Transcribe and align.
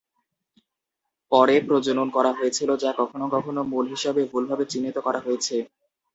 পরে 1.31 1.55
প্রজনন 1.67 2.07
করা 2.15 2.31
হয়েছিল, 2.33 2.69
যা 2.83 2.91
কখনও 2.99 3.27
কখনও 3.35 3.63
মূল 3.71 3.85
হিসাবে 3.93 4.21
ভুলভাবে 4.31 4.65
চিহ্নিত 4.71 4.97
করা 5.05 5.19
হয়েছে। 5.25 5.55